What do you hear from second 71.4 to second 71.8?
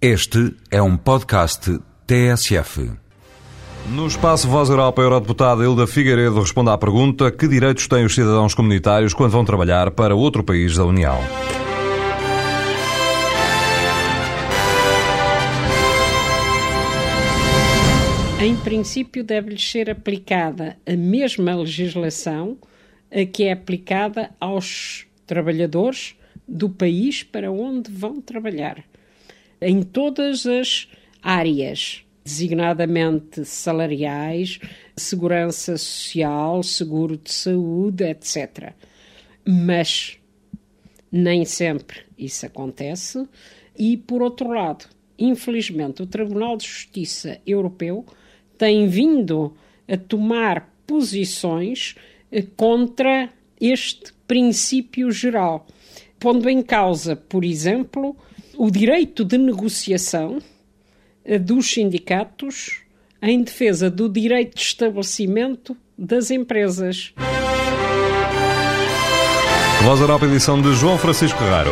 Raro.